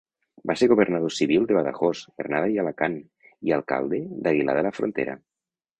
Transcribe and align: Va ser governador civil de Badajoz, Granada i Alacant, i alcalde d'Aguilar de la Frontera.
Va 0.51 0.53
ser 0.61 0.69
governador 0.71 1.13
civil 1.17 1.45
de 1.51 1.57
Badajoz, 1.57 2.01
Granada 2.23 2.49
i 2.55 2.59
Alacant, 2.65 2.99
i 3.51 3.57
alcalde 3.61 4.05
d'Aguilar 4.27 4.59
de 4.61 4.67
la 4.71 4.79
Frontera. 4.81 5.21